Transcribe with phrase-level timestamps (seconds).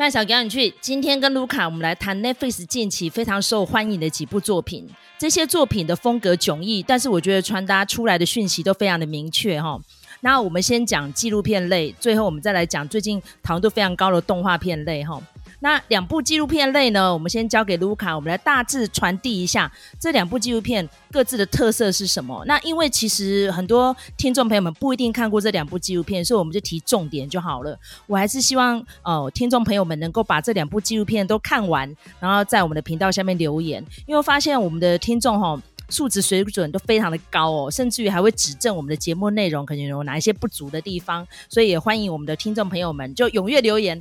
[0.00, 0.72] 那小给你去。
[0.80, 4.88] 今天跟卢卡，我们来谈 Netflix 近期非常受欢迎的几部作品。
[5.18, 9.76] 这些作品的风格迥异，但是我觉得传达出来的讯息都非常的明确哈。
[10.20, 15.20] 那我们先讲纪录片类，最后我们再来讲最近讨论度非常高的动画片类哈。
[15.60, 22.44] 那两部纪录片类呢，我们先交给卢卡，我们来大致传递一下这两部纪录片各自的特色是什么。
[22.46, 27.78] 那因为其实很多听众朋友们不一定看过这两部纪录片，所以我们就提重点就好了。
[28.06, 44.00] 我还是希望呃听众朋友们能够把这两部纪录片都看完，然后在我们的频道下面留言，因为发现我们的听众哈素质水准都非常的高哦，甚至于还会指正我们的节目内容可能有哪一些不足的地方，所以也欢迎我们的听众朋友们就踊跃留言。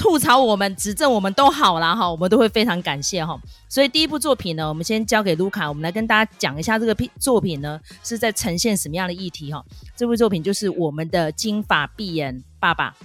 [0.00, 3.38] 吐槽我们、指正我们都好啦哈，我们都会非常感谢哈。
[3.68, 9.62] 所以第一部作品呢，我们先交给卢卡，我们来跟大家讲一下这个作品呢是在呈现什么样的议题哈。
[9.94, 12.96] 这部作品就是我们的金发碧眼爸爸。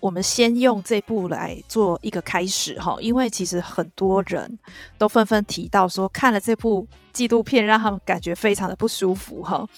[0.00, 4.58] 我们先用这部来做一个开始哈，因为其实很多人
[4.96, 9.68] 都纷纷提到说，看了这部纪录片让他们感觉非常的不舒服哈。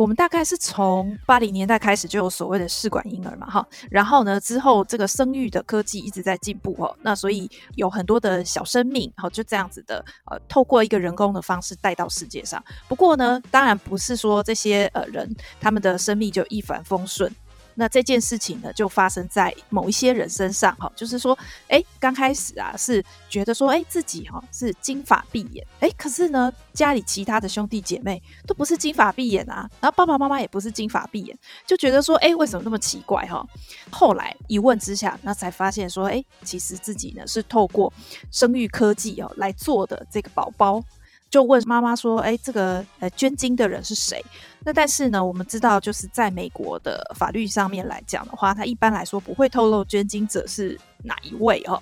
[0.00, 12.64] 我们大概是从八零年代开始就有所谓的试管婴儿嘛，哈，然后呢，之后这个生育的科技一直在进步哦，那所以有很多的小生命，好，就这样子的，呃，透过一个人工的方式带到世界上。
[12.88, 17.30] 不过呢，当然不是说这些呃人他们的生命就一帆风顺。
[17.74, 33.46] 那这件事情呢，就发生在某一些人身上哈，就是说，哎，刚开始啊是觉得说，哎，自己哈是金发碧眼，哎，可是呢，家里其他的兄弟姐妹都不是金发碧眼啊，然后爸爸妈妈也不是金发碧眼，就觉得说，哎，为什么那么奇怪哈？
[33.90, 37.92] 后来一问之下，那才发现说，哎，其实自己呢是透过
[38.30, 40.82] 生育科技哦来做的这个宝宝。
[41.30, 44.22] 就问妈妈说：“哎，这个呃捐精的人是谁？”
[44.64, 51.80] 那但是呢，我们知道，就是在美国的法律上面来讲的话，他一般来说不会透露捐精者是哪一位哦。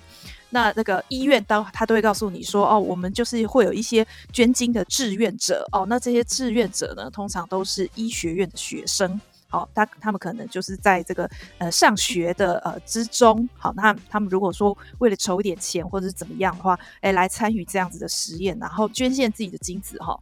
[0.51, 9.19] 那那个医院当他都会告诉你说：“哦，我们就是会有一些捐精的志愿者哦。”那这些志愿者呢，通常都是医学院的学生。
[9.49, 20.17] 好，他他们可能就是在这个呃上学的呃之中，好，那他们如果说为了筹一点钱或者是怎么样的话，哎，来参与这样子的实验，然后捐献自己的精子哈，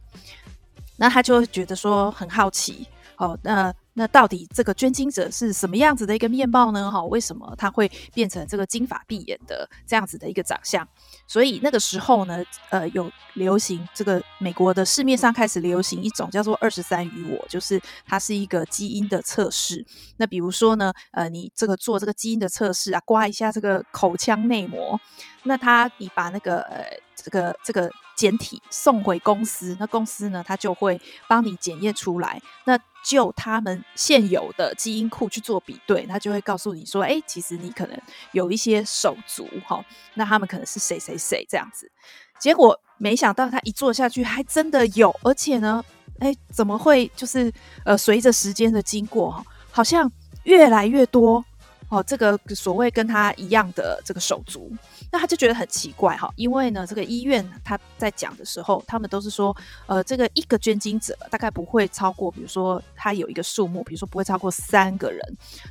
[0.96, 3.72] 那他就会觉得说很好奇，好，那。
[3.98, 6.88] 那到底这个捐精者是什么样子的一个面貌呢？
[6.88, 10.86] 哈，为什么他会变成这个金发碧眼的这样子的一个长相？
[11.26, 19.84] 所以那个时候呢，呃，有流行这个美国的市面上开始流行一种叫做二十三与我，就是它是一个基因的测试。
[20.16, 25.00] 那比如说呢，呃，你这个做这个基因的测试啊，刮一下这个口腔内膜，
[25.48, 26.84] 那他你把那个呃
[27.16, 32.40] 这个这个检体送回公司，那公司呢，他就会帮你检验出来。
[32.64, 37.98] 那就他们现有的基因库去做比对，他就会告诉你说：“哎，其实你可能
[38.32, 39.82] 有一些手足哈，
[40.14, 41.90] 那他们可能是谁谁谁这样子。”
[42.38, 45.82] 结果没想到他一做下去，还真的有，而且呢，
[46.20, 47.50] 哎，怎么会就是
[47.84, 50.10] 呃，随着时间的经过哈，好像
[50.44, 51.42] 越来越多。
[51.88, 54.70] 哦，这个所谓跟他一样的这个手足，
[55.10, 59.56] 那他就觉得很奇怪哈，因为呢，这个医院他在讲的时候，他们都是说，
[59.86, 65.20] 呃，这个一个捐精者大概不会超过，比如说他有一个数目，比如说不会超过三个人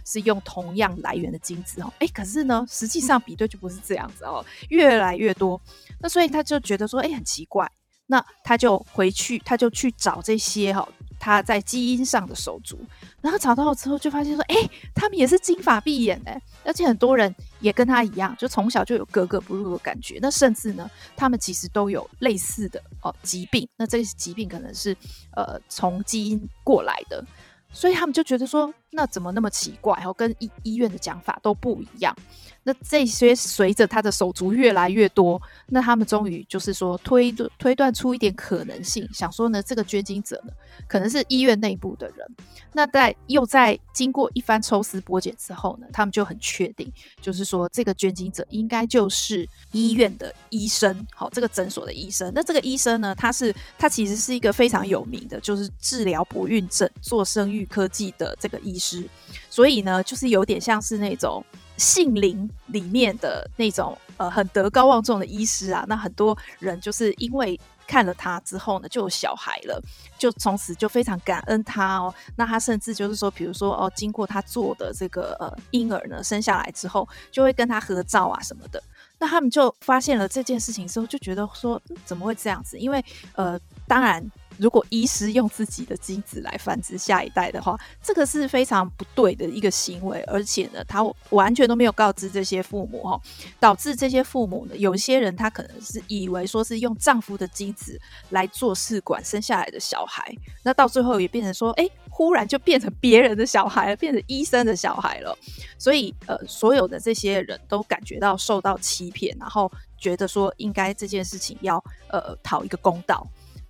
[0.05, 5.61] 是用同样来源的精子哦，诶，可是呢，实际上比对就不是这样子哦，越来越多，
[5.99, 7.71] 那所以他就觉得说，诶，很奇怪，
[8.07, 10.87] 那他就回去，他就去找这些哈。
[11.19, 12.79] 他在基因上的手足，
[13.21, 14.55] 然后找到了之后，就发现说，哎，
[14.93, 20.19] 他们也是金发碧眼哎，而且很多人也跟他一样，就从小就有格格不入的感觉。
[20.21, 24.95] 那甚至呢，他们其实都有类似的哦疾病，那这些疾病可能是
[25.35, 27.25] 呃从基因过来的，
[27.71, 32.15] 所以他们就觉得说，那怎么那么奇怪哦，跟医医院的讲法都不一样。
[32.63, 40.51] 那这些随着他的手足越来越多，那他们终于就是说推推断出一点可能性，想说呢，这个捐精者呢，
[40.85, 42.27] 可能是医院内部的人。
[42.73, 46.91] 那在又在经过一番抽丝剥茧之后呢，他们就很确定，
[47.21, 52.29] 就是说这个捐精者应该就是医院的医生，好，这个诊所的医生。
[52.35, 59.07] 那这个医生呢，他是他其实是一个非常有名的，就是治疗不孕症、做生育科技的这个医师，
[59.49, 61.43] 所以呢，就是有点像是那种。
[61.79, 69.79] 杏林里面的那种呃很德高望重的医师啊，那很多人就是因为看了他之后呢，就有小孩了，
[70.17, 72.11] 就从此就非常感恩他哦。
[72.35, 78.81] 那他甚至就是说，比如说哦，经过他做的这个呃婴儿呢，生下来之后，就会跟他合照啊什么的。
[79.19, 82.79] 那他们就发现了这件事情之后，就觉得说，怎么会这样子？
[82.79, 84.27] 因为呃，当然。
[84.57, 93.19] 如果医师用自己的精子来繁殖下一代的话，这个是非常不对的一个行为，而且呢，他完全都没有告知这些父母哈，
[93.59, 97.99] 导致这些父母呢，有些人他可能是以为说是用丈夫的精子
[98.29, 105.37] 来做试管生下来的小孩，那到最后也变成说，哎，忽然就变成别人的小孩，变成医生的小孩了，
[105.77, 113.25] 所以呃，所有的这些人都感觉到受到欺骗，然后觉得说应该这件事情要呃讨一个公道。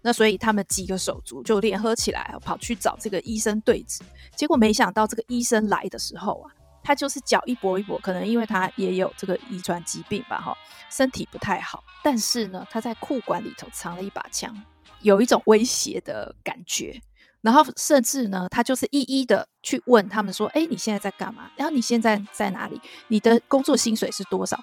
[0.07, 4.01] 那所以他们几个手足就联合起来，跑去找这个医生对质。
[4.37, 6.47] 结果没想到这个医生来的时候啊，
[6.81, 10.57] 他就是脚一跛一跛，可能因为他也有这个遗传疾病吧，哈，
[10.89, 11.83] 身体不太好。
[12.01, 14.55] 但是呢，他在裤管里头藏了一把枪，
[15.01, 17.01] 有一种威胁的感觉。
[17.41, 21.51] 然后甚至呢，他就是一一的去问他们说：“哎，你现在在干嘛？
[21.57, 22.79] 然后你现在在哪里？
[23.09, 24.57] 你的工作薪水是多少？”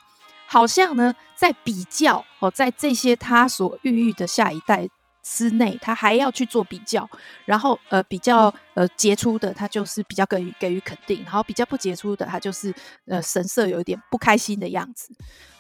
[0.49, 4.89] 好像呢，在比较哦，在这些他所孕育的下一代。
[5.25, 7.09] 之内，他还要去做比较，
[7.47, 12.73] 然后呃比较呃杰出的，他就是比较给予给予肯定，然后比较不杰出的，他就是
[13.07, 15.09] 呃神色有一点不开心的样子。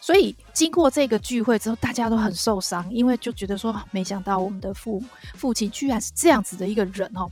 [0.01, 5.03] 所以经过这个聚会之后，大家都很受伤，因为就觉得说，没想到我们的父
[5.35, 7.27] 父亲居然是这样子的一个人哦，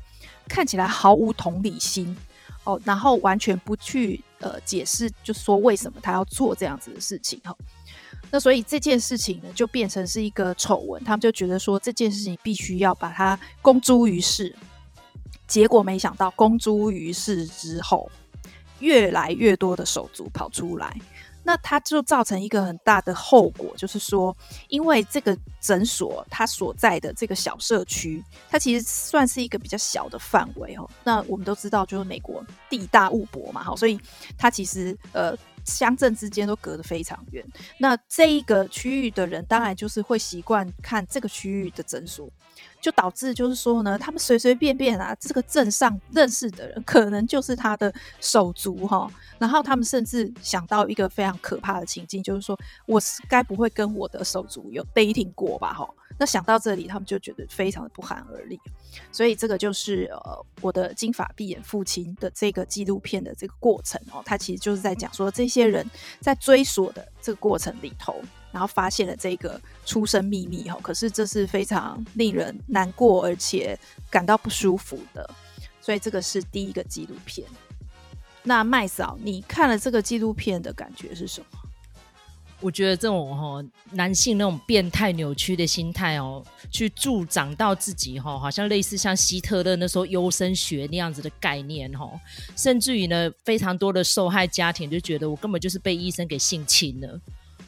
[0.48, 2.16] 看起来毫无同理心
[2.64, 7.54] 哦，然后完全不去呃解释，就说为什么他要做这样子的事情哈。
[8.32, 14.56] 那所以这件事情呢，就变成是一个丑闻，他们就觉得说这件事情必须要把它公诸于世。
[15.46, 18.10] 结果没想到公诸于世之后，
[18.78, 20.98] 越来越多的手足跑出来。
[21.44, 24.34] 那它就造成一个很大的后果，就是说，
[24.68, 30.88] 因为这个诊所它所在的这个小社区，它其实算是一个比较小的范围哦。
[31.02, 34.00] 那我们都知道，就是美国地大物博嘛，哈，所以
[34.38, 37.44] 它其实呃乡镇之间都隔得非常远。
[37.78, 42.30] 那这一个区域的人，当然就是会习惯看这个区域的诊所。
[42.82, 49.08] 就导致就是说呢，他们随随便便啊，这个镇上认识的人可能就是他的手足哈。
[49.38, 55.88] 然后他们甚至想到一个非常可怕的情境，就是说我是该不会跟我的手足有 dating 过吧哈？
[56.18, 58.60] 那想到这里，他们就觉得非常的不寒而栗。
[59.10, 65.88] 所以这个就是呃，我的金发碧眼父亲的这个纪录片的这个过程哦，他其实就是在讲说这些人
[66.20, 68.20] 在追索的这个过程里头。
[68.52, 73.76] 然后发现了这个出生秘密哦，可是这是非常令人难过而且
[74.10, 75.28] 感到不舒服的，
[75.80, 77.46] 所以这个是第一个纪录片。
[78.44, 81.46] 那麦嫂，你看了这个纪录片的感觉是什么？
[82.60, 83.60] 我觉得这种哈
[83.90, 92.08] 男性那种变态扭曲的心态哦，去助长到自己哈，好像类似像希特勒那时候优生学那样子的概念哈，
[92.54, 97.20] 甚至于呢，非常多的受害家庭就觉得我根本就是被医生给性侵了。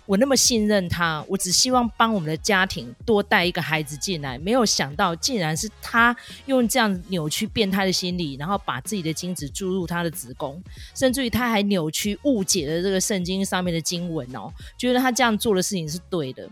[0.07, 6.15] 我那么信任他，我只希望帮我们的家庭多带一个孩子进来，没有想到竟然是他
[6.45, 10.63] 用这样扭曲变态的心理，然后把自己的精子注入他的子宫，
[10.95, 16.47] 甚至于他还扭曲误解了这个圣经上面的经文哦，觉得他这样做的事情是对的。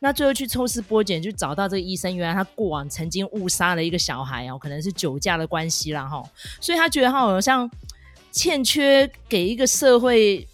[0.00, 6.22] 那最后去抽丝剥茧，就找到这个医生，原来他过往曾经误杀了一个小孩哦，可能是酒驾的关系啦哈，
[6.60, 7.70] 所以他觉得他好像
[8.32, 10.44] 欠缺给一个社会。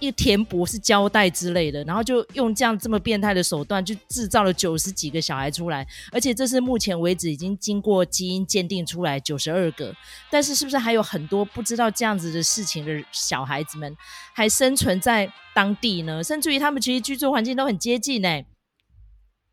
[0.00, 9.94] 一填补是胶带之类的，然后就用这样这么变态的手段，就制造了九十几个小孩出来，而且这是目前为止已经经过基因鉴定出来九十二个，
[10.30, 13.96] 但是是不是还有很多不知道这样子的事情的小孩子们
[14.32, 16.22] 还生存在当地呢？
[16.22, 18.42] 甚至于他们其实居住环境都很接近呢、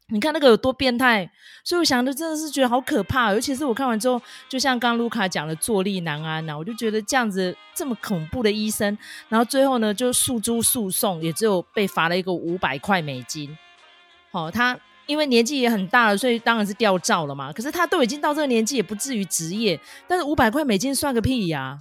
[0.09, 1.27] 你看那个有多变态，
[1.63, 8.95] 所以我想的真的是觉得好可怕，尤其是我看完之后，就像刚卢卡讲的坐立难安呐、我就觉得这样子这么恐怖的医生，
[9.29, 13.57] 然后最后呢就诉诸诉讼，也只有被罚了一个五百块美金。
[14.31, 17.51] 好、他因为年纪也很大了，所以当然是吊照了嘛。
[17.51, 21.79] 可是他都已经到这个年纪，也不至于职业，但是五百块美金算个屁呀、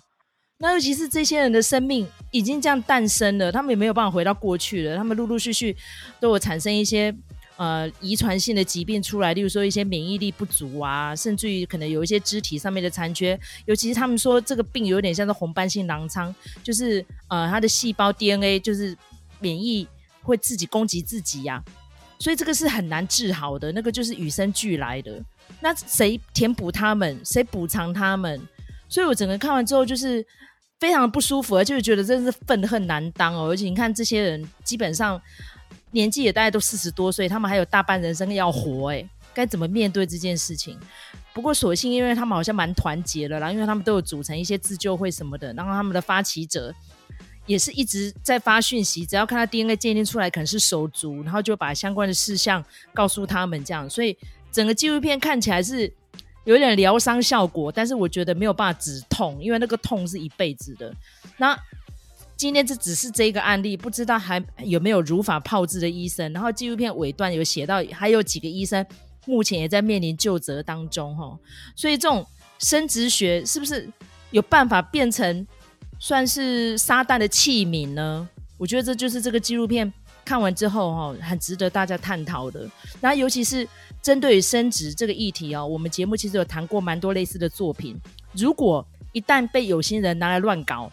[0.60, 5.76] 那尤其是这些人的生命已经这样诞生了，他们也没有办法回到过去了，他们陆陆续续
[6.18, 7.14] 都有产生一些。
[7.56, 13.38] 呃，遗传性的疾病出来，例如说一些免疫力不足啊，甚至于可能有一些肢体上面的残缺。
[13.64, 16.34] 尤其是他们说这个病有点像是红斑性狼疮，
[16.64, 18.96] 就是呃，它的细胞 DNA 就是
[19.38, 19.86] 免疫
[20.20, 25.22] 会自己攻击自己呀、啊，所以这个是很难治好的，那个就是与生俱来的。
[25.60, 27.20] 那谁填补他们？
[27.24, 28.40] 谁补偿他们？
[28.88, 30.26] 所以我整个看完之后就是
[30.80, 33.48] 非常不舒服，而且觉得真是愤恨难当哦。
[33.48, 35.22] 而且你看这些人基本上。
[35.94, 40.76] 年纪也大概都四十多岁，他们还有大半人生要活，哎，该怎么面对这件事情？
[41.32, 46.74] 不过所幸，因为他们好像蛮团结的啦，因为他们都有组成一些自救会什么的，然后他们的发起者
[47.46, 54.16] 也是一直在发讯息，只要看他 DNA 鉴定出来可能是手足，然后就把相关的事项告诉他们，这样，所以
[54.50, 55.92] 整个纪录片看起来是
[56.44, 60.92] 有点疗伤效果，但是我觉得没有办法止痛，因为那个痛是一辈子的。
[61.36, 61.58] 那
[62.36, 66.32] 今天这只是这一个案例，不知道还有没有如法炮制的医生。
[66.32, 68.84] 然后纪录片尾段有写到，还有几个医生
[69.26, 71.38] 目前也在面临就责当中，哈。
[71.76, 72.26] 所以这种
[72.58, 73.88] 生殖学是不是
[74.30, 75.46] 有办法变成
[75.98, 78.28] 算是撒旦的器皿呢？
[78.58, 79.90] 我觉得这就是这个纪录片
[80.24, 82.68] 看完之后，哈，很值得大家探讨的。
[83.00, 83.66] 那尤其是
[84.02, 87.96] 针对于生殖这个议题哦，我们节目其实有谈过蛮多类似的作品。
[88.32, 90.90] 如果一旦被有心人拿来乱搞，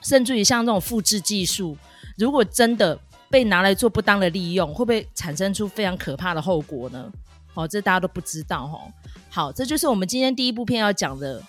[0.00, 1.76] 甚至于像这种复制技术，
[2.16, 7.10] 如果真的被拿来做不当的利用，会不会产生出非常可怕的后果呢？
[7.54, 8.86] 哦，这大家都不知道哦。
[9.28, 11.42] 好，这就是我们今天第一部片要讲的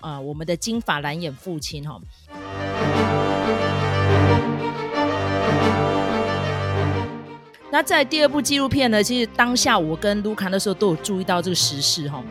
[0.00, 2.00] 啊、我们的金发蓝眼父亲哈。
[7.72, 12.22] 那在第二部纪录片呢，其实当下我跟卢卡那时候都有注意到这个时事哈，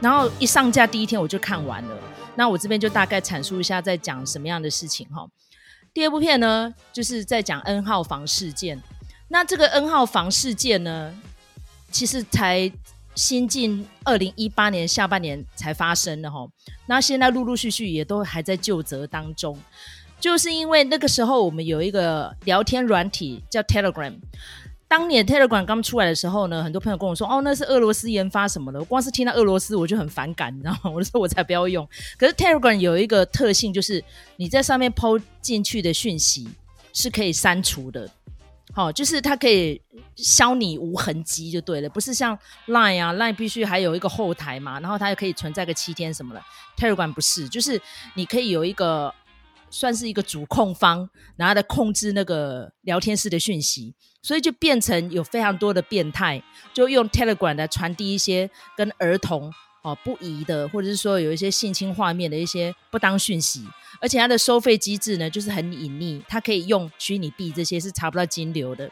[0.00, 1.96] 然后一上架第一天我就看完了。
[2.38, 5.28] 那我这边就大概阐述一下，在讲什么样的事情哈。
[5.92, 8.80] 第二部片呢，就是在讲 N 号房事件。
[9.26, 11.12] 那这个 N 号房事件呢，
[11.90, 12.70] 其实才
[13.16, 16.46] 新近二零一八年下半年才发生的哈。
[16.86, 19.58] 那现在陆陆续续也都还在就责当中，
[20.20, 24.14] 就是因为那个时候我们有一个聊天软体叫 Telegram。
[24.88, 30.90] 当年 Telegram 刚出来的时候呢，很多朋友跟我说：“哦，那是俄罗斯研发什么的。”我光是听到俄罗斯我就很反感，你知道吗？
[30.90, 31.86] 我就说我才不要用。
[32.16, 34.02] 可是 Telegram 有一个特性，就是
[34.36, 36.48] 你在上面 PO 进去的讯息
[36.94, 38.10] 是可以删除的，
[38.72, 39.78] 好、哦，就是它可以
[40.16, 42.34] 消你无痕迹就对了，不是像
[42.68, 46.42] Line 啊，Line 必须还有一个后台嘛，然后它也可以存在个七天什么的。
[46.78, 47.78] Telegram 不是，就是
[48.14, 49.12] 你可以有一个。
[49.70, 63.66] 算是一个主控方，然后来控制那个聊天室的讯息，所以就变成有非常多的变态，就用 Telegram 来传递一些跟儿童哦不宜的，或者是说有一些性侵画面的一些不当讯息，
[64.00, 68.90] 而且它的收费机制呢，就是很隐匿，它可以用虚拟币这些是查不到金流的。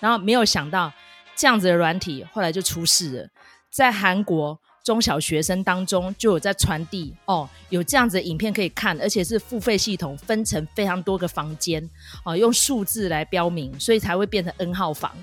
[0.00, 0.92] 然后没有想到
[1.34, 3.28] 这样子的软体后来就出事了，
[3.70, 4.60] 在韩国。
[4.88, 11.86] 中小学生当中就有在传递哦，有这样子的影片可以看，而且是付费系统，分成非常多个房间
[12.24, 15.14] 哦，用数字来标明，所以才会变成 N 号房。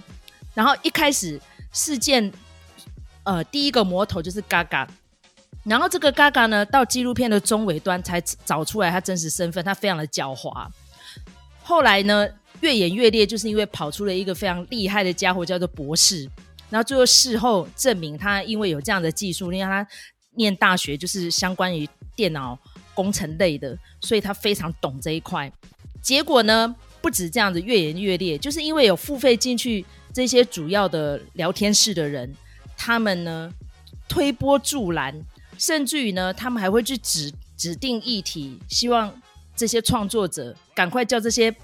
[0.53, 1.41] 然后一开始
[1.71, 2.31] 事件，
[3.23, 4.87] 呃，第一个魔头就是 Gaga，
[5.63, 10.67] 然后这个 Gaga 呢，到纪录片的中尾端才找出来他真实身份，他非常的狡猾。
[11.63, 12.29] 后来呢，
[12.61, 16.29] 越演越烈，就是因为跑出了一个非常厉害的家伙，叫做博士。
[16.69, 19.87] 然后最后事后证明，他因为有这样的技术，因为他
[20.35, 22.57] 念大学就是相关于电脑
[22.93, 25.51] 工程类的，所以他非常懂这一块。
[26.01, 32.35] 结果呢，不止这样子，越演越烈，就是因为有付费进去这些主要的聊天室的人，
[32.75, 33.51] 他们呢
[34.07, 35.19] 推波助澜，
[35.57, 39.13] 甚至于呢，他们还会去指指定议题，希望
[39.55, 41.55] 这些创作者赶快叫这些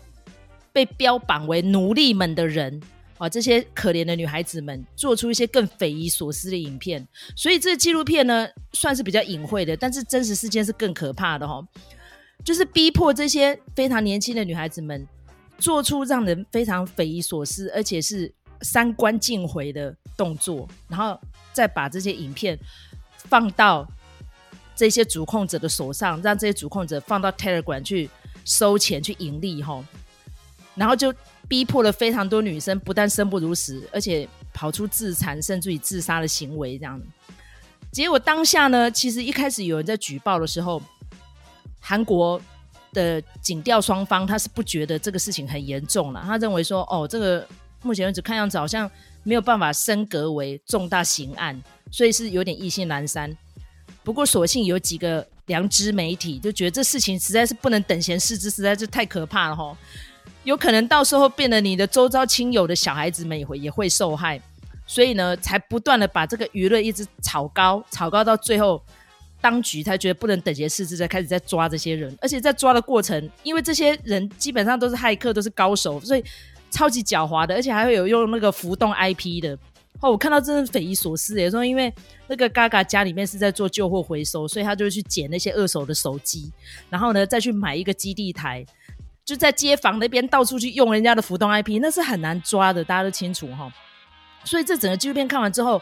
[0.72, 2.82] 被标榜为奴隶们的人。
[3.22, 11.64] 啊，这些可怜的女孩子们做出一些更匪夷所思的影片，所以这纪录片呢，算是比较隐晦的，但是真实事件是更可怕的哈，
[12.44, 15.08] 就是逼迫这些非常年轻的女孩子们
[15.60, 21.16] 做出让人非常匪夷所思，而且是三观尽毁的动作，然后
[21.54, 22.58] 再把这些影片
[23.18, 23.88] 放到
[24.76, 28.10] 这些主控者的手上，让这些主控者放到 Telegram 去
[28.46, 29.86] 收钱去盈利哈，
[30.74, 31.14] 然后就。
[31.52, 36.80] 逼迫了非常多女生，不但生不如死，而且跑出自残甚至于自杀的行为。
[36.80, 37.02] 这样，
[37.92, 40.82] 结果当下呢，其实一开始有人在举报的时候，
[41.82, 42.42] 韩国
[42.94, 47.46] 的警调双方他是不觉得这个事情很严重了，他认为说，哦，这个
[47.84, 48.90] 目前为止看样子好像
[49.24, 53.30] 没有办法升格为重大刑案，所以是有点意兴阑珊。
[54.06, 59.76] 不过，所幸有几个良知媒体就觉得这事情实在是不能等闲视之，实在是太可怕了吼。
[60.44, 64.42] 有可能到时候变得你的周遭亲友的小孩子们也会也会受害，
[64.88, 68.82] 所以呢，才不断的把这个舆论一直炒高，炒高到最后，
[69.40, 76.24] 当局才觉得不能等闲视之，才开始在抓这些人，而且在抓的过程，因为这些人基本上都是骇客，都是高手，所以
[76.72, 79.58] 超级狡猾的，而且还会有用那个浮动 IP 的。
[80.00, 81.94] 哦，我看到真的匪夷所思，也说因为
[82.26, 86.52] 那个 Gaga 家里面是在做旧货回收，所以他就会去捡那些二手的手机，
[86.90, 88.66] 然后呢再去买一个基地台。
[89.32, 93.72] 就在街坊那边到处去用人家的浮动 IP，那是很难抓的，大家都清楚哈。
[94.44, 95.82] 所以这整个纪录片看完之后，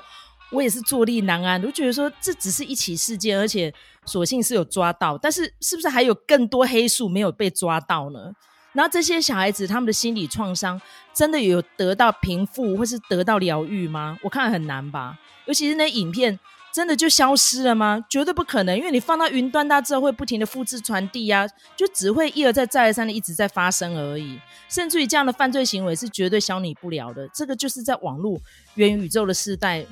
[0.51, 1.59] 我也是坐立难安。
[1.63, 3.73] 我觉得说这只是一起事件，而且
[4.05, 8.31] 所幸是有抓到，但是是不是还有更多黑数没有被抓到呢？
[8.73, 10.79] 然后这些小孩子他们的心理创伤
[11.11, 14.15] 真的有得到平复或是得到疗愈吗？
[14.21, 16.39] 我看很难吧，尤其是那影片。
[16.71, 18.05] 真的就消失了吗？
[18.09, 24.39] 绝对不可能，因为你放到云端，它之后会不停的复制传递啊，就只会一而再再而三的一直在发生而已。
[24.67, 27.27] 甚至于这样的犯罪行为是绝对消弭不了的。
[27.29, 28.39] 这个就是在网络
[28.75, 29.83] 元宇宙的时代，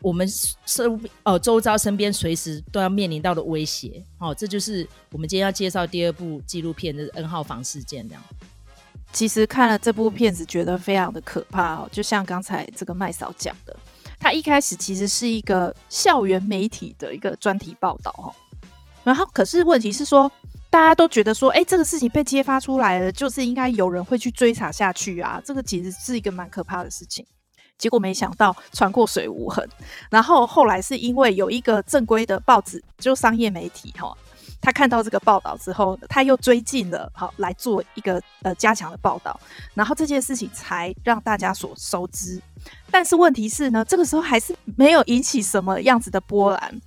[0.00, 0.26] 我们
[0.64, 4.02] 身呃周遭身边随时都要面临到的威胁。
[4.18, 8.22] 哦，这就是我们今天要介绍第二部纪录片的 N 号房事件这样。
[9.12, 13.76] 其实看了这部片子，觉得非常的可怕哦，就像刚才这个麦嫂讲的。
[14.20, 18.32] 他一开始其实是一个校园媒体的一个专题报道哈，
[19.02, 20.30] 然后可是问题是说，
[20.68, 27.26] 大家都觉得说，哎，这个事情被揭发出来了，就是应该有人会去追查下去啊，这个其实是一个蛮可怕的事情。
[27.78, 29.66] 结果没想到船过水无痕，
[30.10, 34.14] 然后后来是因为有一个正规的报纸，就商业媒体哈。
[34.60, 39.40] 他看到这个报道之后，他又追进了，好来做一个呃加强的报道，
[39.72, 42.38] 然后这件事情才让大家所熟知。
[42.90, 46.80] 但是问题是呢，这个时候还是没有引起什么样子的波澜。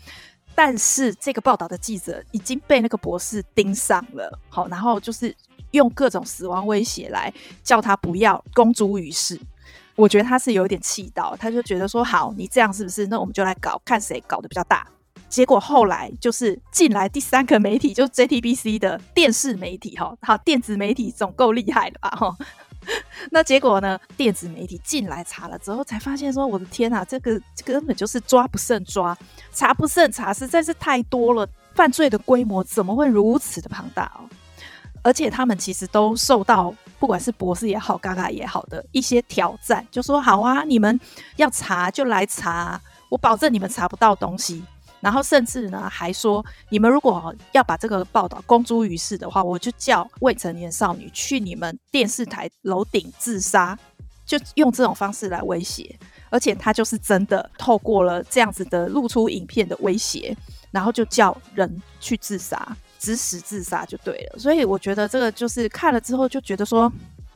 [0.56, 5.36] 但是这个报道的记者已经被那个博士盯上了，好，然后就是
[5.72, 9.40] 用各种死亡威胁来叫他不要公诸于世。
[9.96, 13.08] 我觉得他是有点气到，他就觉得说，好，你这样是不是？
[13.08, 14.88] 那我们就来搞，看谁搞得比较大。
[15.28, 22.38] 结果后来就是进来第三个媒体，就是 JTBC 的电视媒体哈，好，电子媒体总够厉害的吧哈。
[23.32, 29.18] 那结果呢，电子媒体进来查了之后，才发现说，我的天啊，这个这根本就是抓不胜抓，
[29.52, 31.48] 查不胜查，实在是太多了。
[31.74, 34.30] 犯罪的规模怎么会如此的庞大哦？
[35.02, 41.00] 而且他们其实都受到不管是博士也好，嘎嘎也好的一些挑战，就说好啊，你们
[41.38, 44.64] 要查就来查，我保证你们查不到东西。
[45.04, 53.78] 然后甚至呢，还说你们如果要把这个报道公诸于世的话，我就叫未成年少女去你们电视台楼顶自杀，
[54.26, 55.94] 就用这种方式来威胁。
[56.30, 60.36] 而且他就是真的透过了这样子的露出影片的威胁，
[60.72, 64.40] 然后就叫人去自杀，指使自杀就对了。
[64.40, 66.92] 所以我觉得这个就是看了之后就觉得说，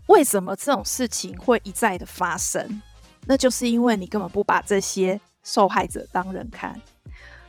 [0.08, 2.82] 为什么这种事情会一再的发生？
[3.26, 6.82] 那就是因为你根本不把这些受害者当人看。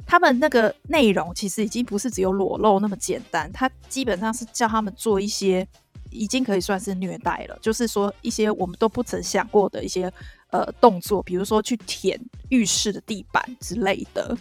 [0.09, 5.69] 他们那个内容其实已经不是只有裸露那么简单，他基本上是叫他们做一些
[6.11, 10.11] 已经可以算是虐待了，就是说一些我们都不曾想过的一些
[10.51, 12.19] 呃动作，比如说去舔
[12.49, 14.35] 浴室的地板之类的。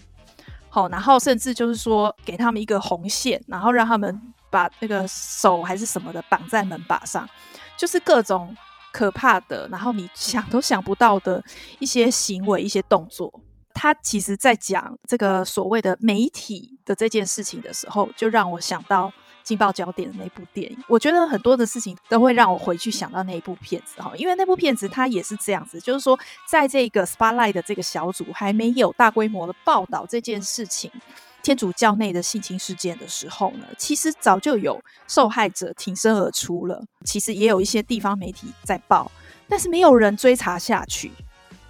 [0.70, 7.28] 好，然后甚至就是说给他们一个红线，然后让他们把那个手还是什么的绑在门把上，
[7.76, 8.56] 就是各种
[8.94, 11.44] 可怕的，然后你想都想不到的
[11.80, 13.42] 一些行为、一些动作。
[13.80, 19.08] 他其实，在讲这个所谓的媒体的这件事情的时候，就让我想到
[19.44, 20.78] 《劲爆焦点》的那部电影。
[20.88, 30.92] 我觉得很多的事情都会让我回去想到那一部片子哈，因为那部片子它也是这样子，就是说，在这个 Spotlight 的这个小组还没有大规模的报道这件事情，
[31.44, 36.84] 天主教内的性侵事件的时候呢，其实早就有受害者挺身而出了。
[37.06, 39.12] 其实也有一些地方媒体在报，
[39.48, 41.12] 但是没有人追查下去。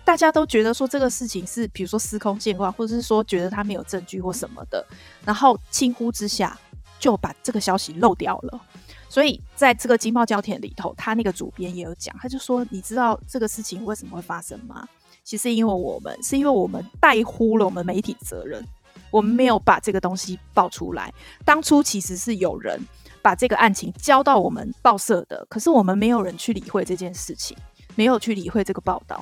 [0.08, 4.84] 大家都觉得说这个事情是，比如说司空见惯，或者是说觉得他没有证据或什么的，
[5.26, 6.58] 然后轻忽之下
[6.98, 8.62] 就把这个消息漏掉了。
[9.10, 14.88] 所以在这个《经贸焦点》里头，他那个主编也有讲，他就说：“你知道这个事情为什么会发生吗？
[15.26, 18.66] 其实因为我们是因为我们带忽了我们媒体责任，
[19.12, 21.14] 我们没有把这个东西爆出来。
[21.44, 22.80] 当初其实是有人
[23.22, 27.58] 把这个案情交到我们报社的，可是我们没有人去理会这件事情，
[27.96, 29.22] 没有去理会这个报道。”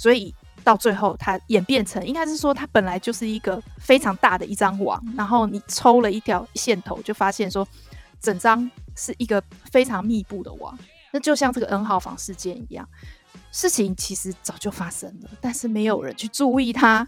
[0.00, 0.34] 所以
[0.64, 7.68] 到最后，它演变成应该是说，它本来就是一个非常大的一张网，然后你抽了一条线头，就发现说，
[8.18, 10.78] 整张是一个非常密布的网。
[11.12, 12.88] 那就像这个 N 号房事件一样，
[13.52, 17.06] 事情其实早就发生了，但是没有人去注意它，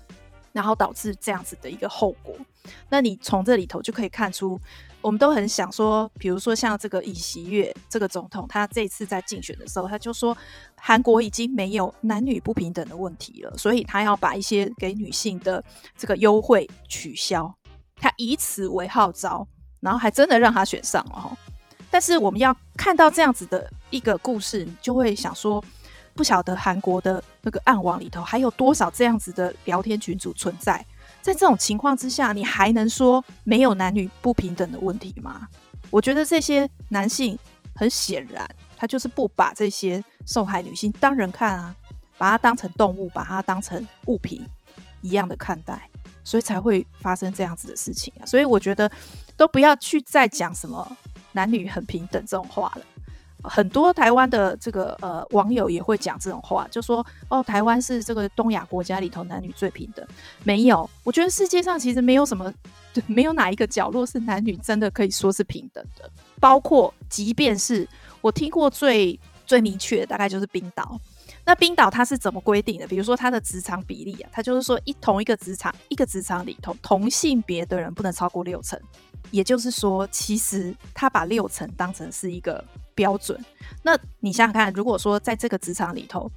[0.52, 2.37] 然后导致这样子的一个后果。
[2.90, 4.61] 那你从这里头就可以看出。
[5.03, 10.37] 我们都很想说，比如说像这个尹锡悦这个总统，他这次在竞选的时候，他就说
[10.77, 15.62] 韩国已经没有男女不平等的问题了，所以他要把一些给女性的
[15.99, 17.53] 这个优惠取消，
[17.97, 19.47] 他以此为号召，
[19.81, 21.37] 然后还真的让他选上了哈。
[21.91, 25.62] 但是我们要看到这样子的一个故事，你就会想说，
[26.15, 30.87] 不晓得韩国的那个暗网里头还有多少这样子的聊天群组存在。
[31.22, 35.48] 在这种情况之下，你还能说没有男女不平等的问题吗？
[35.88, 37.38] 我觉得这些男性
[37.74, 41.74] 很显然，他就是不把这些受害女性当人看啊，
[42.18, 44.44] 把她当成动物，把她当成物品
[45.00, 45.88] 一样的看待，
[46.24, 48.26] 所以才会发生这样子的事情啊。
[48.26, 48.90] 所以我觉得
[49.37, 50.96] 都不要去再讲什么
[51.30, 52.82] 男女很平等这种话了。
[53.42, 60.07] 很多台湾的这个呃网友也会讲这种话，就说哦，台湾是这个东亚国家里头男女最平等。
[60.44, 62.52] 没有，我觉得世界上其实没有什么，
[63.07, 66.09] 没有哪一个角落是男女真的可以说是平等的。
[66.40, 67.88] 包括即便是
[68.20, 71.00] 我听过最最明确的，大概就是冰岛。
[71.44, 72.87] 那冰岛它是怎么规定的？
[72.87, 78.78] 比如说它的职场比例啊，它就是说一同一个职场一个职场里头同性别的人不能超过六成。
[79.33, 82.64] 也就是说，其实他把六成当成是一个
[82.95, 83.37] 标准。
[83.83, 86.31] 那你想想看，如果说在这个职场里头，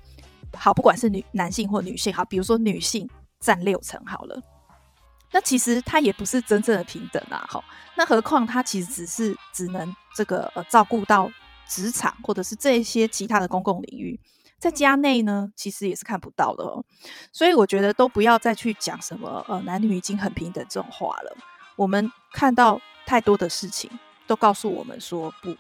[0.58, 3.08] 好，不管是女男性或女性，好，比如说女性
[3.40, 4.42] 占六成好了，
[5.32, 7.46] 那其实他也不是真正的平等啊。
[7.48, 7.64] 好，
[7.96, 11.30] 那何况他其实只是只能这个呃照顾到
[11.68, 14.18] 职场或者是这些其他的公共领域，
[14.58, 16.84] 在家内呢，其实也是看不到的哦。
[17.34, 21.36] 所以我觉得都不要再去讲什么呃男女已经很平等这种话了。
[21.76, 23.90] 我们看到太多的事情，
[24.28, 25.56] 都告诉我们说不，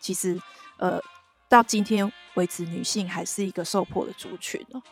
[0.00, 0.40] 其实，
[0.78, 1.00] 呃，
[1.48, 4.82] 到今天为止，女性还是一个受迫的族群哦。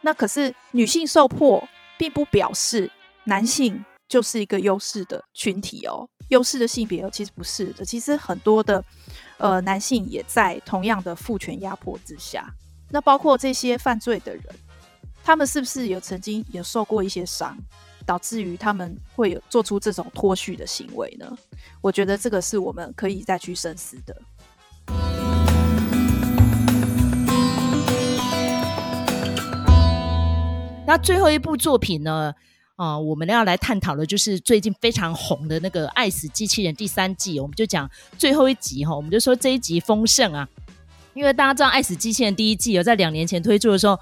[0.00, 1.66] 那可是女性受迫，
[1.98, 2.90] 并不表示
[3.24, 7.84] 男性就是一个优势的群体哦，优势的性别哦，其实不是的。
[7.84, 8.84] 其实很多的
[9.38, 12.52] 呃男性也在同样的父权压迫之下。
[12.90, 14.44] 那包括这些犯罪的人，
[15.24, 17.56] 他们是不是有曾经有受过一些伤？
[18.02, 21.36] 导致于他们会有做出这种脱序的行为呢？
[21.80, 24.22] 我觉得这个是我们可以再去深思的。
[30.86, 32.32] 那最后一部作品呢？
[32.76, 37.38] 啊、我们要来探讨的就是最近非常红的那个《爱死机器人》第三季。
[37.38, 37.88] 我们就讲
[38.18, 40.48] 最后一集哈，我们就说这一集丰盛啊，
[41.14, 43.96] 因为大家知道《爱死机器人》第一季有在两年前推出的时候，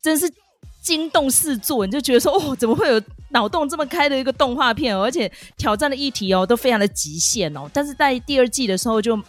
[0.00, 0.32] 真是。
[0.80, 4.96] 惊动四座，你就觉得说哦，怎么会有脑洞这么开的一个动画片？
[4.96, 7.70] 而且挑战的议题哦都非常的极限哦。
[7.72, 9.20] 但是在第二季的时候就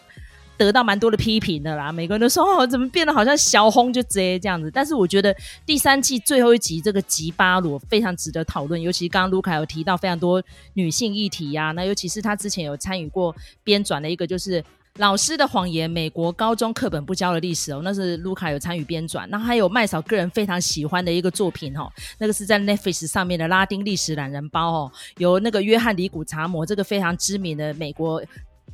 [0.58, 4.72] 得到蛮多的批评的啦，每个人都说哦，怎么变得好像小红就直接这样子？
[4.72, 5.36] 但是我觉得
[5.66, 10.42] 第三季最后一集这个吉巴罗非常值得讨论，尤其刚刚卢卡有提到非常多
[10.74, 14.64] 女性议题呀、那尤其是他之前有参与过编纂的一个就是。
[14.98, 19.26] 老师的谎言，美国高中课本不教的历史哦，那是卢卡有参与编纂。
[19.28, 28.22] 那还有麦嫂个人非常喜欢的一个作品哦，那个是在 Netflix 上面的拉丁历史懒人包哦，由那个约翰里古查摩这个非常知名的美国。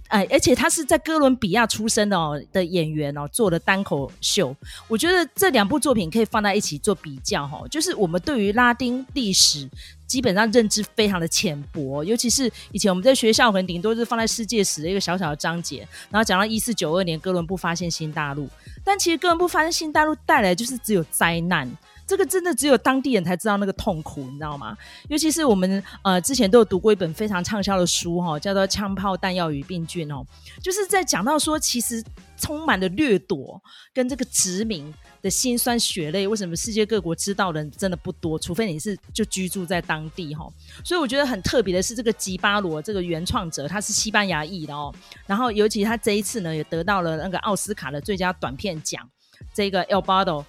[0.07, 4.55] 哎，而且他是在哥伦比亚出生的哦的演员哦，做的单口秀。
[4.87, 9.69] 我觉得这两部作品可以放在一起做比较哈，就是我们对于拉丁历史
[10.05, 18.47] 基本上认知非常的浅薄，尤其是以前我们在学校可能顶多是放在世界史的一个小小的章节，然后讲到一四九二年哥伦布发现新大陆，
[18.85, 21.69] 但其实哥伦布发现新大陆带来就是只有灾难。
[22.07, 24.75] 这个真的只有当地人才知道那个痛苦，你知道吗？
[25.09, 30.25] 尤其是我们呃之前都有读过一本非常畅销的书哈、叫做《枪炮弹药与病菌》哦，
[30.63, 32.01] 就是在讲到说，其实
[32.37, 33.61] 充满了掠夺
[33.93, 36.25] 跟这个殖民的辛酸血泪。
[36.25, 38.39] 为什么世界各国知道的人真的不多？
[38.39, 40.53] 除非你是就居住在当地哈、哦。
[40.85, 49.05] 所以我觉得很特别的是，这个吉巴罗这个原创者他是西班牙裔的哦，然后尤其他这一次呢也得到了那个奥斯卡的最佳短片奖，
[49.53, 50.45] 这个 El Bardo。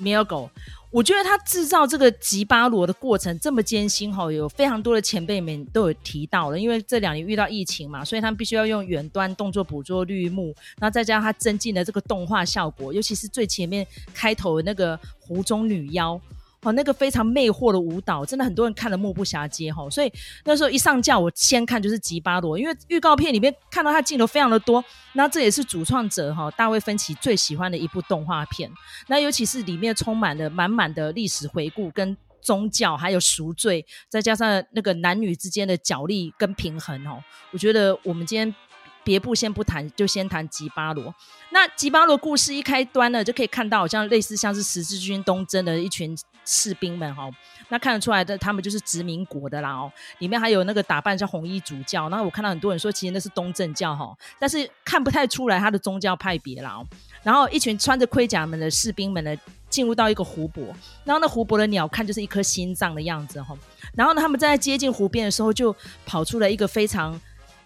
[0.00, 0.48] Miguel，
[0.90, 16.20] 我觉得他制造这个吉巴罗的过程这么艰辛哈，有非常多的前辈们都有提到了，因为这两年遇到疫情嘛，所以他们必须要用远端动作捕捉绿幕，然后再加上他增进的这个动画效果，尤其是最前面开头的那个湖中女妖。
[16.68, 19.88] 哦，那个非常魅惑的舞蹈，真的很多人看了目不暇接哈。
[19.88, 20.12] 所以
[20.44, 24.84] 那时候一上架，我先看就是吉巴罗，因为预告片里面看到他镜头非常的多。
[25.14, 28.70] 那这也是主创者哈大卫芬奇最喜欢的一部动画片。
[29.06, 37.22] 那尤其是里面充满了满满的历史回顾、跟宗教，还有赎罪，再加上那个男女之间的角力跟平衡哦。
[37.50, 38.54] 我觉得我们今天
[39.02, 41.14] 别部先不谈，就先谈吉巴罗。
[41.50, 46.14] 那吉巴罗故事一开端呢，就可以看到好像类似像是十字军东征的一群。
[46.50, 47.28] 士兵们哈，
[47.68, 49.92] 那看得出来的，他们就是殖民国的啦哦。
[50.18, 56.86] 里面还有那个打扮像红衣主教，然后我看到很多人说，其实那是东正教哈，但是看不太出来他的宗教派别啦哦。
[57.22, 59.36] 然后一群穿着盔甲们的士兵们呢，
[59.68, 63.54] 进入到一个湖泊，然后那湖泊的鸟看就是一颗心脏的样子哈。
[63.94, 67.20] 然后呢，他们在接近湖边的时候，就跑出了一个非常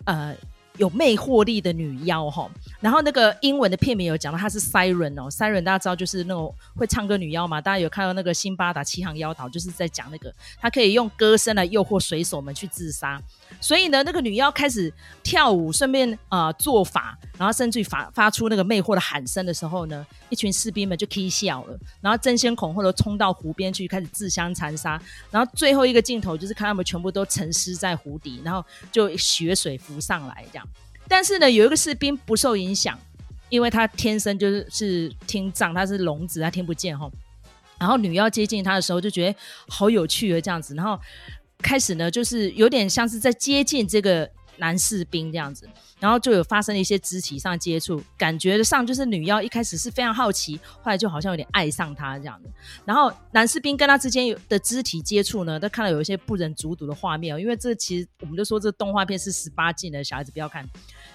[0.06, 0.34] 呃。
[0.78, 13.20] 有魅惑力的女妖哈，然后那个英文的片名有讲到她是 Siren 哦，Siren 大家知道就是那种会唱歌女妖嘛，大家有看到那个辛巴达七航妖岛，就是在讲那个她可以用歌声来诱惑水手们去自杀，
[13.60, 24.98] 所以呢，那个女妖开始跳舞，顺便啊、做法，然后甚至于发发出那个魅惑的喊声的时候呢，一群士兵们就 k 笑了，然后争先恐后的冲到湖边去开始自相残杀，
[25.30, 30.66] 然后最后一个镜头就是看他们全部都沉尸在湖底，然后就血水浮上来这样。
[31.06, 32.98] 但是呢，有一个士兵不受影响，
[33.50, 37.10] 因为他天生就是是听障，他是聋子，他听不见哈。
[37.78, 40.98] 然后女妖接近他的时候，就觉得好有趣的这样子，然后
[41.58, 52.48] 开始呢，就是有点像是在接近这个男士兵这样子，然后就有发生了一些肢体上接触，感觉上就是女妖一开始是非常好奇，后来就好像有点爱上他这样子。
[52.84, 60.68] 然后男士兵跟他之间有的肢体接触呢，都看到有一些不忍卒睹的画面哦，因为这其实我们就说这动画片是十八禁的，小孩子不要看，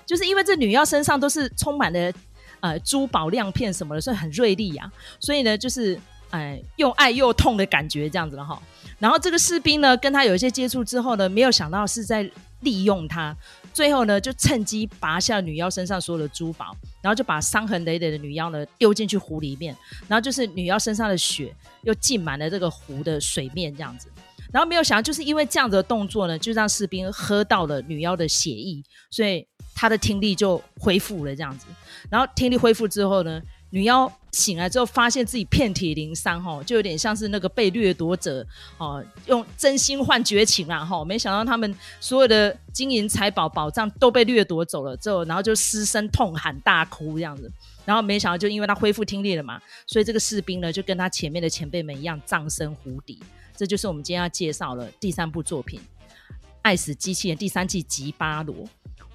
[0.06, 2.14] 就是因为这女妖身上都是充满了
[2.60, 6.00] 呃珠宝亮片什么的，所以很锐利啊，所以呢就是。
[6.32, 8.62] 哎，又爱又痛的感觉这样子了哈。
[9.00, 12.30] 然后这个士兵呢，跟他有一些接触之后呢，没有想到是在
[12.62, 13.36] 利用他，
[13.72, 19.76] 最后呢就趁机拔下女妖身上所有的珠宝，然后就把伤痕累累的女妖呢丢进去湖里面，
[20.08, 24.08] 然后就是女妖身上的血又浸满了这个湖的水面这样子。
[24.52, 31.68] 然后没有想到，就是因为这样子的动作呢，就让士兵喝到了女妖的血液，所以他的听力就恢复了这样子。
[32.10, 38.46] 然后听力恢复之后呢，女妖醒来之后，发现自己遍体鳞伤，哈，就有点像是那个被掠夺者，
[38.78, 47.52] 哦，用真心换绝情啊，哈，没想到他们所有的金银财宝宝藏都被掠夺走了之后，然后就失声痛喊大哭这样子，
[47.84, 53.20] 然后没想到就因为他恢复听力了嘛，所以这个士兵呢就跟他前面的前辈们一样葬身湖底，
[53.56, 55.80] 这就是我们今天要介绍的第三部作品
[56.62, 58.56] 《爱死机器人》第三季吉巴罗。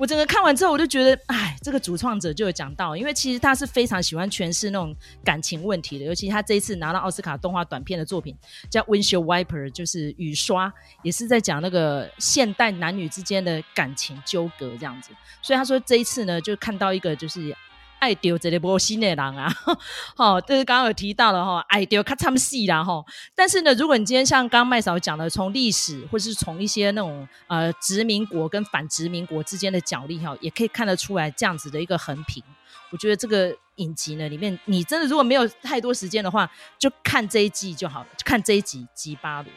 [0.03, 8.37] 我整个看完之后，我就觉得，哎，这个主创者就有讲到，因为其实他是非常喜欢诠释那种感情问题的，尤其他这一次拿到奥斯卡动画短片的作品
[8.69, 15.13] 叫《Windshield Wiper》，就是雨刷，也是在讲那个现代男女之间的感情纠葛这样子。
[15.41, 17.57] 所以他说这一次呢，就看到一个就是。
[18.03, 19.49] 爱丢这个波新的人啊，
[20.17, 23.01] 好，就是刚刚有提到了哈，爱丢看他们戏啦哈。
[23.33, 32.43] 但是呢，如果你今天像刚刚麦嫂讲的，从历史或是从一些那种呃殖民国跟反殖民国之间的角力哈，也可以看得出来这样子的一个横平。
[32.91, 39.53] 我觉得这个影集呢里面，你真的如果没有太多时间的话，就看这一季就好了，就看这一集吉巴罗。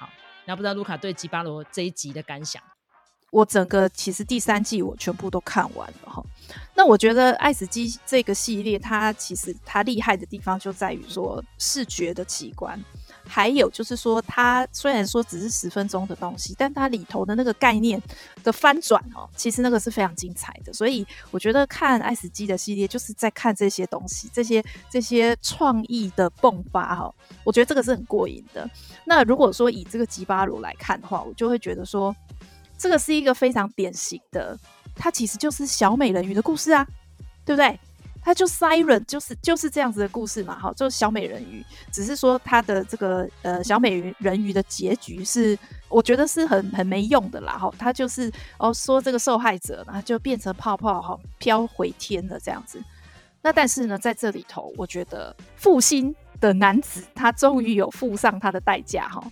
[0.00, 0.10] 好，
[0.46, 2.60] 那不知道卢卡对吉巴罗这一集的感想？
[3.30, 6.24] 我整个其实第三季我全部都看完了哈，
[6.74, 12.82] 那我觉得《爱死机》这个系列它其实它厉害的地方就在于说视觉的奇观，
[13.26, 18.00] 还有就是说它虽然说只是十分钟的东西，但它里头的那个概念
[18.42, 20.72] 的翻转哦，其实那个是非常精彩的。
[20.72, 27.14] 所以我觉得看《爱死机》的系列就是在看这些东西，这些这些创意的迸发哈，
[27.44, 28.66] 我觉得这个是很过瘾的。
[29.04, 32.16] 那如果说以这个吉巴罗来看的话，我就会觉得说。
[32.78, 34.56] 这个是一个非常典型的，
[34.94, 36.86] 它其实就是小美人鱼的故事啊，
[37.44, 37.78] 对不对？
[38.20, 52.82] 它就 Siren 就是就是这样子的故事嘛，哈，就是小美人鱼，只是说它的这个呃小美人鱼的结局是，我觉得是很很没用的啦，哈，它就是哦说这个受害者呢就变成泡泡哈飘回天了这样子，
[53.40, 59.24] 那但是呢在这里头，我觉得负心的男子他终于有付上他的代价哈。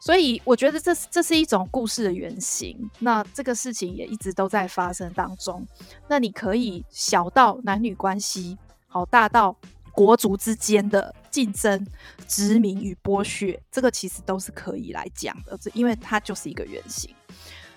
[0.00, 5.66] 所以我觉得这这是一种故事的原型，那这个事情也一直都在发生当中。
[6.08, 8.56] 那你可以小到男女关系，
[8.86, 9.56] 好大到
[9.92, 11.86] 国族之间的竞争、
[12.28, 17.12] 殖民与剥削，这个其实都是可以来讲的，这因为它就是一个原型。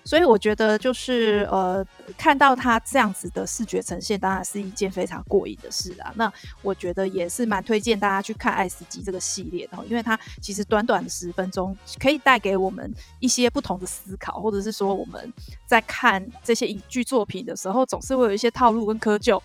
[0.03, 1.85] 所以我觉得就是呃，
[2.17, 6.11] 看到他这样子的视觉呈现，当然是一件非常过瘾的事啊。
[6.15, 15.31] 那我觉得也是蛮推荐大家去看《爱斯基》这个系列的，因为它其实短短的十分钟，可以带给我们一些不同的思考，或者是说我们
[15.65, 19.41] 在看这些影剧作品的时候，总是会有一些套路跟窠臼。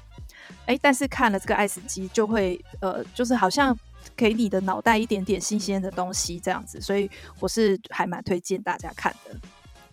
[0.64, 3.76] 哎、但是看了这个《爱死机》，就会呃，就是好像
[4.16, 9.36] 给你的脑袋一点点新鲜的东西这样子，所以我是还蛮推荐大家看的。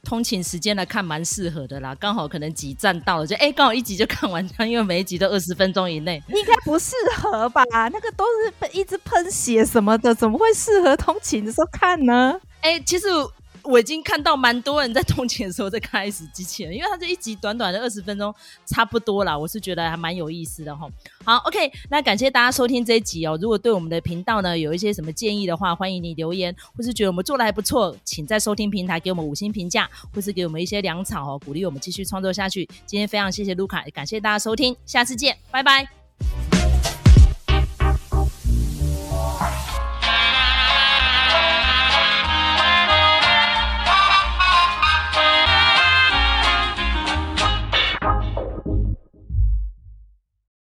[0.03, 7.63] 通勤时间来看蛮适合的啦，刚好可能几站到了，就哎，刚好一集就看完，因为每一集都二十分钟以内，应该不适合吧？
[7.71, 12.39] 那个都是一直喷血什么的，怎么会适合通勤的时候看呢？
[12.61, 13.07] 哎，其实。
[13.63, 18.33] 我已经看到蛮多人在通勤的时候在看《爱死机器人》，因为它这一集短短的二十分钟，
[18.65, 19.37] 差不多啦。
[19.37, 20.87] 我是觉得还蛮有意思的哈。
[21.23, 23.37] 好，OK，那感谢大家收听这一集哦。
[23.41, 32.67] 如果对我们的频道呢有一些什么建议的话，欢迎你留言，或是觉得我们做的还不错，请在收听平台给我们五星评价，或是给我们一些粮草哦，鼓励我们继续创作下去。
[32.85, 36.92] 今天非常谢谢卢卡，感谢大家收听，下次见，拜拜。